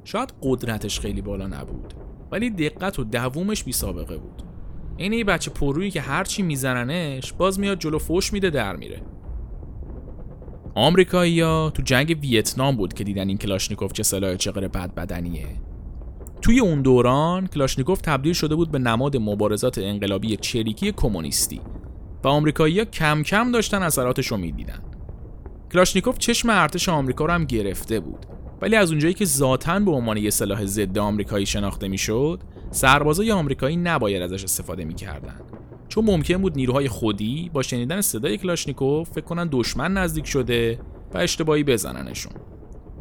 [0.04, 1.94] شاید قدرتش خیلی بالا نبود
[2.32, 4.42] ولی دقت و دوومش بی سابقه بود.
[4.96, 9.02] این بچه پرویی که هرچی میزننش باز میاد جلو فوش میده در میره.
[10.74, 15.46] آمریکایی‌ها تو جنگ ویتنام بود که دیدن این کلاشنیکوف چه سلاح چغر بد بدنیه
[16.42, 21.60] توی اون دوران کلاشنیکوف تبدیل شده بود به نماد مبارزات انقلابی چریکی کمونیستی
[22.24, 24.82] و آمریکایی‌ها کم کم داشتن اثراتش رو می‌دیدن.
[25.72, 28.26] کلاشنیکوف چشم ارتش آمریکا رو هم گرفته بود.
[28.62, 33.76] ولی از اونجایی که ذاتا به عنوان یه سلاح ضد آمریکایی شناخته می‌شد سربازای آمریکایی
[33.76, 35.40] نباید ازش استفاده می‌کردن.
[35.92, 40.78] چون ممکن بود نیروهای خودی با شنیدن صدای کلاشنیکوف فکر کنن دشمن نزدیک شده
[41.14, 42.32] و اشتباهی بزننشون.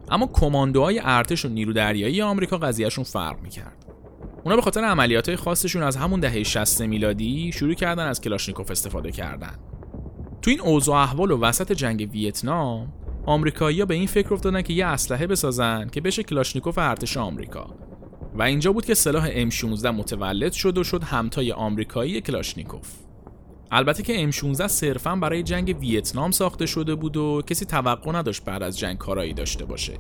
[0.09, 3.85] اما کماندوهای ارتش و نیرو دریایی آمریکا قضیه‌شون فرق می‌کرد.
[4.43, 9.11] اونا به خاطر عملیات خاصشون از همون دهه 60 میلادی شروع کردن از کلاشنیکوف استفاده
[9.11, 9.55] کردن.
[10.41, 12.93] تو این اوضاع احوال و وسط جنگ ویتنام
[13.25, 17.75] آمریکایی‌ها به این فکر افتادن که یه اسلحه بسازن که بشه کلاشنیکوف ارتش آمریکا.
[18.35, 22.89] و اینجا بود که سلاح M16 متولد شد و شد همتای آمریکایی کلاشنیکوف.
[23.71, 28.63] البته که M16 صرفا برای جنگ ویتنام ساخته شده بود و کسی توقع نداشت بعد
[28.63, 29.93] از جنگ کارایی داشته باشه.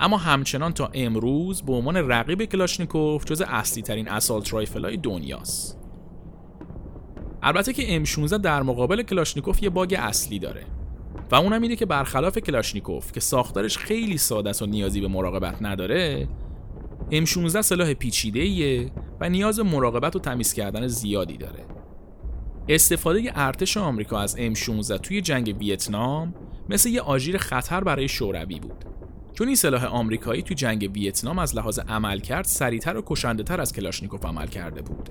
[0.00, 5.78] اما همچنان تا امروز به عنوان رقیب کلاشنیکوف جز اصلی ترین assault rifle های دنیاست.
[7.42, 10.64] البته که M16 در مقابل کلاشنیکوف یه bug اصلی داره.
[11.30, 15.62] و اونم اینه که برخلاف کلاشنیکوف که ساختارش خیلی ساده است و نیازی به مراقبت
[15.62, 16.28] نداره
[17.12, 18.90] M16 سلاح پیچیده
[19.20, 21.64] و نیاز مراقبت و تمیز کردن زیادی داره.
[22.68, 26.34] استفاده ارتش آمریکا از M16 توی جنگ ویتنام
[26.68, 28.84] مثل یه آژیر خطر برای شوروی بود.
[29.34, 33.72] چون این سلاح آمریکایی توی جنگ ویتنام از لحاظ عملکرد سریعتر و کشنده تر از
[33.72, 35.08] کلاشنیکوف عمل کرده بود.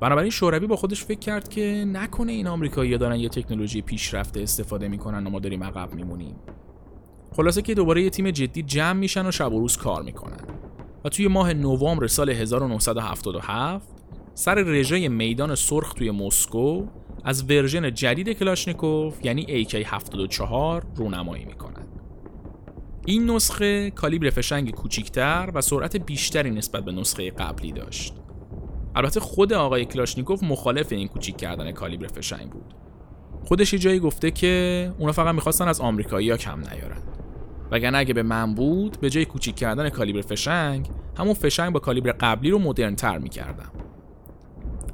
[0.00, 4.88] بنابراین شوروی با خودش فکر کرد که نکنه این آمریکایی‌ها دارن یه تکنولوژی پیشرفته استفاده
[4.88, 6.36] می‌کنن و ما داریم عقب میمونیم.
[7.32, 10.63] خلاصه که دوباره یه تیم جدی جمع میشن و شب و روز کار می‌کنن.
[11.04, 13.88] و توی ماه نوامبر سال 1977
[14.34, 16.86] سر رژه میدان سرخ توی مسکو
[17.24, 21.86] از version جدید کلاشنیکوف یعنی AK74 رونمایی می‌کنن.
[23.06, 28.14] این نسخه کالیبر فشنگ کوچیکتر و سرعت بیشتری نسبت به نسخه قبلی داشت.
[28.94, 32.74] البته خود آقای کلاشنیکوف مخالف این کوچیک کردن کالیبر فشنگ بود.
[33.44, 37.02] خودش یه جایی گفته که اونا فقط می‌خواستن از آمریکایی‌ها کم نیارن.
[37.70, 40.88] وگرنه اگه به من بود به جای کوچیک کردن کالیبر فشنگ
[41.18, 43.70] همون فشنگ با کالیبر قبلی رو مدرنتر می‌کردم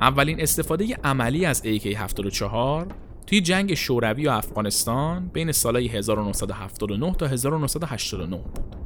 [0.00, 2.92] اولین استفاده عملی از AK-74
[3.26, 8.76] توی جنگ شوروی و افغانستان بین سالهای 1979 تا 1989 بود.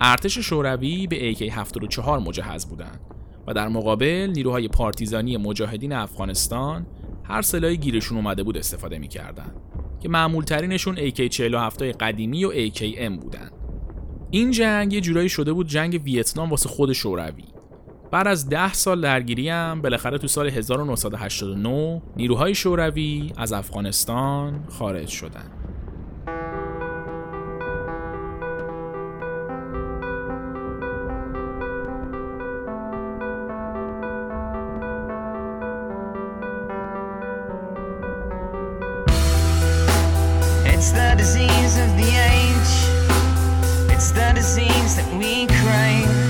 [0.00, 3.00] ارتش شوروی به AK-74 مجهز بودند
[3.46, 6.86] و در مقابل نیروهای پارتیزانی مجاهدین افغانستان
[7.24, 9.67] هر سلاحی گیرشون اومده بود استفاده می‌کردند
[10.00, 13.50] که معمول ترینشون AK-47 قدیمی و AKM بودن.
[14.30, 17.44] این جنگ یه جورایی شده بود جنگ ویتنام واسه خود شوروی.
[18.10, 25.08] بعد از ده سال درگیری هم بالاخره تو سال 1989 نیروهای شوروی از افغانستان خارج
[25.08, 25.67] شدند.
[41.18, 42.72] Disease of the age.
[43.92, 46.27] It's the disease that we crave.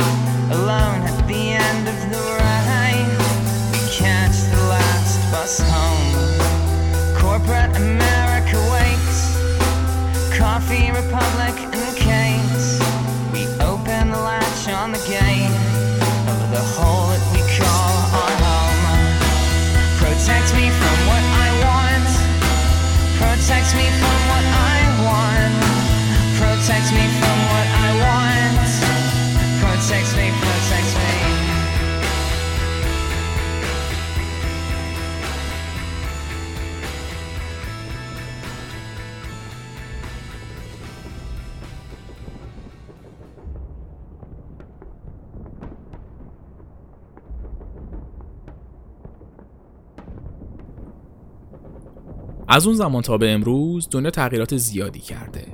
[52.49, 55.46] از اون زمان تا به امروز دنیا تغییرات زیادی کرده.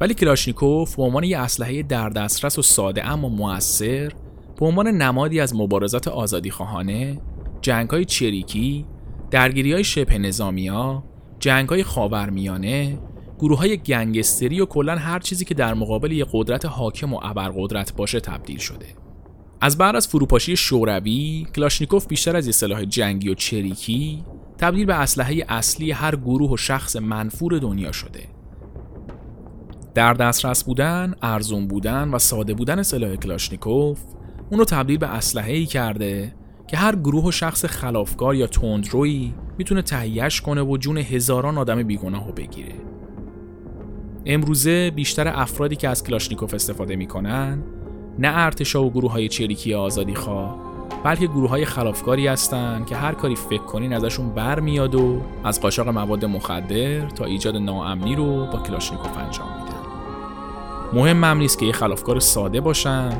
[0.00, 4.12] ولی کلاشنیکوف به عنوان یه اسلحه در دسترس و ساده اما موثر
[4.60, 7.20] به عنوان نمادی از مبارزات آزادی خواهانه
[7.60, 8.86] جنگ های چریکی
[9.30, 11.04] درگیری های شبه نظامی ها
[11.38, 12.98] جنگ های خاورمیانه
[13.38, 17.96] گروه های گنگستری و کلا هر چیزی که در مقابل یه قدرت حاکم و ابرقدرت
[17.96, 18.86] باشه تبدیل شده.
[19.60, 24.24] از بعد از فروپاشی شوروی کلاشنیکوف بیشتر از یه سلاح جنگی و چریکی
[24.58, 28.24] تبدیل به اسلحه اصلی هر گروه و شخص منفور دنیا شده.
[29.94, 34.00] در دسترس بودن، ارزون بودن و ساده بودن سلاح کلاشنیکوف
[34.50, 36.34] اونو تبدیل به اسلحه ای کرده
[36.66, 41.82] که هر گروه و شخص خلافکار یا تندرویی می‌تونه تهیهش کنه و جون هزاران آدم
[41.82, 42.74] بیگناه رو بگیره.
[44.26, 47.62] امروزه بیشتر افرادی که از کلاشنیکوف استفاده می‌کنن
[48.18, 50.67] نه ارتشا و گروه های چریکی آزادی خواه
[51.04, 55.88] بلکه گروه های خلافکاری هستند که هر کاری فکر کنین ازشون برمیاد و از قاچاق
[55.88, 59.78] مواد مخدر تا ایجاد ناامنی رو با کلاشنیکوف انجام میدن.
[60.92, 63.12] مهم هم نیست که یه خلافکار ساده باشن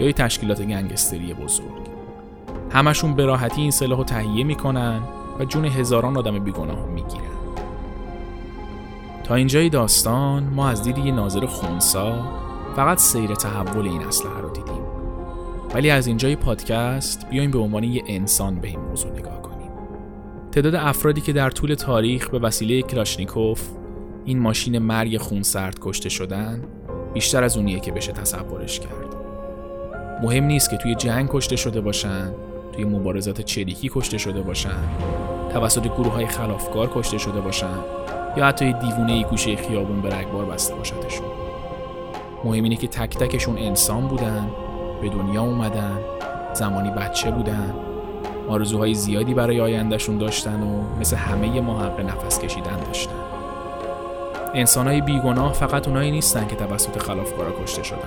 [0.00, 1.90] یا یه تشکیلات گنگستری بزرگ.
[2.70, 5.00] همشون به راحتی این سلاح رو تهیه می‌کنن
[5.38, 7.24] و جون هزاران آدم بیگناه می‌گیرن.
[9.24, 12.12] تا اینجای داستان ما از دید یه ناظر خونسا
[12.76, 14.79] فقط سیر تحول این اسلحه رو دیدیم.
[15.74, 19.70] ولی از اینجای پادکست بیایم به عنوان یه انسان به این موضوع نگاه کنیم.
[20.52, 23.68] تعداد افرادی که در طول تاریخ به وسیله کلاشنیکوف
[24.24, 26.64] این ماشین مرگ خونسرد کشته شدن
[27.14, 29.16] بیشتر از اونیه که بشه تصورش کرد.
[30.22, 32.32] مهم نیست که توی جنگ کشته شده باشن،
[32.72, 34.82] توی مبارزات چریکی کشته شده باشن،
[35.52, 37.78] توسط گروه های خلافکار کشته شده باشن
[38.36, 41.26] یا حتی دیوونه ای گوشه خیابون به رگبار بسته باشدشون.
[42.44, 44.50] مهم اینه که تک تکشون انسان بودن
[45.02, 45.98] به دنیا اومدن
[46.54, 47.74] زمانی بچه بودن
[48.48, 53.12] آرزوهای زیادی برای آیندهشون داشتن و مثل همه ما حق نفس کشیدن داشتن.
[54.54, 57.98] انسانهای بیگناه فقط اونایی نیستن که توسط خلافکارا کشته شدن.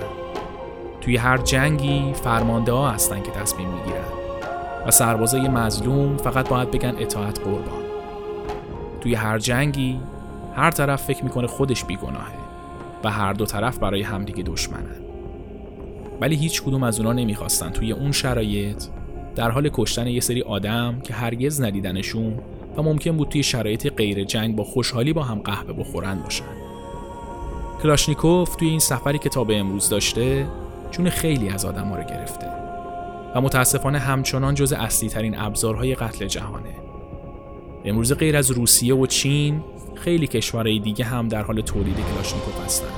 [1.00, 4.04] توی هر جنگی فرمانده ها هستن که تصمیم می‌گیرن
[4.86, 7.84] و سربازای مظلوم فقط باید بگن اطاعت قربان.
[9.00, 10.00] توی هر جنگی
[10.56, 12.34] هر طرف فکر می‌کنه خودش بیگناهه
[13.04, 15.03] و هر دو طرف برای همدیگه دشمنن.
[16.20, 18.84] ولی هیچ کدوم از اونا نمی‌خواستن توی اون شرایط.
[19.34, 22.38] در حال کشتن یه سری آدم که هرگز ندیدنشون
[22.76, 26.44] و ممکن بود توی شرایط غیر جنگ با خوشحالی با هم قهوه بخورن باشن.
[27.82, 30.46] کلاشنیکوف توی این سفری که تا به امروز داشته
[30.90, 32.46] جون خیلی از آدم ها رو گرفته.
[33.34, 36.74] و متاسفانه همچنان جز اصلی ترین ابزارهای قتل جهانه.
[37.84, 39.60] امروز غیر از روسیه و چین
[39.94, 42.88] خیلی کشورهای دیگه هم در حال تولید کلاشنیکوف هستن.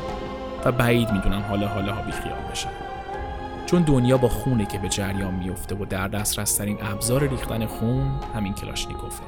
[0.65, 2.86] و بعید می‌دونم حالا حالا ها بیخیال بشن.
[3.67, 8.11] چون دنیا با خونه که به جریان میفته و در دسترس ترین ابزار ریختن خون
[8.35, 9.23] همین کلاشنیکوفه.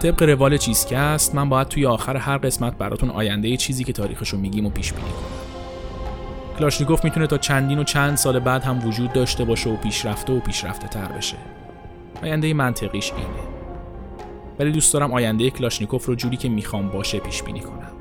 [0.00, 4.66] طبق روال چیزکست من باید توی آخر هر قسمت براتون آینده چیزی که تاریخشو میگیم
[4.66, 5.46] و پیش بینی کنم.
[6.58, 10.40] کلاشنیکوف می‌تونه تا چندین و چند سال بعد هم وجود داشته باشه و پیشرفته و
[10.40, 11.36] پیشرفته تر بشه.
[12.22, 13.26] آینده منطقیش اینه.
[14.58, 17.95] ولی دوست دارم آینده کلاشنیکوف رو جوری که می‌خوام باشه پیش بینی کنم.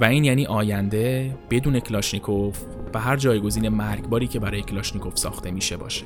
[0.00, 2.58] و این یعنی آینده بدون کلاشنیکوف
[2.94, 6.04] و هر جایگزین مرگباری که برای کلاشنیکوف ساخته میشه باشه.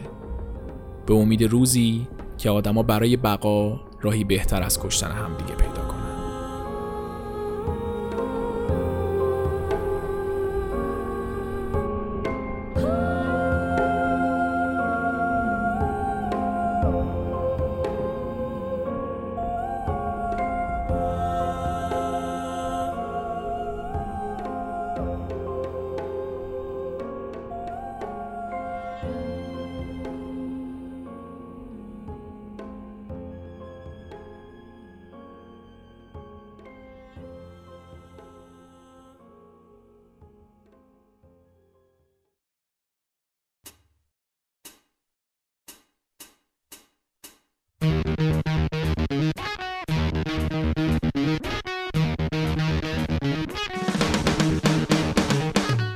[1.07, 2.07] به امید روزی
[2.39, 6.04] که آدما برای بقا راهی بهتر از کشتن همدیگه پیدا کنن.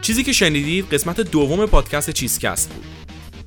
[0.09, 2.84] چیزی که شنیدید قسمت دوم پادکست چیزکست بود.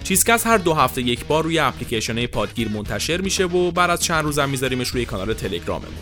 [0.03, 4.23] چیزکست هر دو هفته یک بار روی اپلیکیشن پادگیر منتشر میشه و بعد از چند
[4.23, 5.93] روزم میذاریمش روی کانال تلگراممون.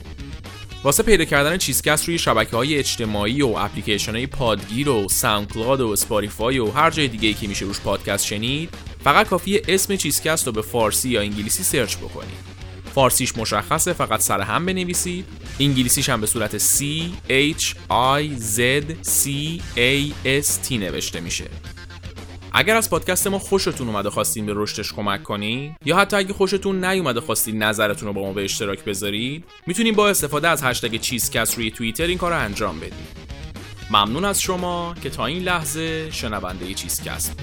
[0.83, 5.87] واسه پیدا کردن چیزکست روی شبکه های اجتماعی و اپلیکیشن های پادگیر و ساوندکلاد و
[5.87, 8.69] اسپاتیفای و هر جای دیگه ای که میشه روش پادکست شنید
[9.03, 12.58] فقط کافیه اسم چیزکست رو به فارسی یا انگلیسی search بکنید.
[12.95, 15.25] فارسیش مشخصه فقط سر هم بنویسید.
[15.59, 16.83] انگلیسیش هم به صورت C
[17.29, 18.59] H I Z
[19.03, 19.27] C
[19.77, 20.13] A
[20.43, 21.45] S T نوشته میشه.
[22.53, 26.85] اگر از پادکست ما خوشتون اومده خواستین به رشدش کمک کنین یا حتی اگه خوشتون
[26.85, 31.57] نیومده خواستین نظرتون رو با ما به اشتراک بذارید می‌تونین با استفاده از هشتگ چیزکست
[31.57, 33.29] روی توییتر این کار رو انجام بدید
[33.91, 37.39] ممنون از شما که تا این لحظه شنونده چیزکست.